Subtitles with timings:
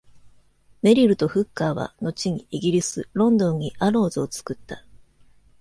[0.81, 4.83] メリルとフッカーは後にイギリス、ロンドンにアローズを作った。